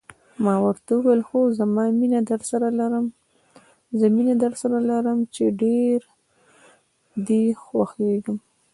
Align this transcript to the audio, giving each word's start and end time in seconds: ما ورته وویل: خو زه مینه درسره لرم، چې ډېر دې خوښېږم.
ما 0.43 0.53
ورته 0.65 0.91
وویل: 0.95 1.21
خو 1.27 1.39
زه 1.57 1.63
مینه 4.13 4.31
درسره 4.43 4.77
لرم، 4.95 5.19
چې 5.35 5.43
ډېر 5.61 5.99
دې 7.27 7.43
خوښېږم. 7.63 8.37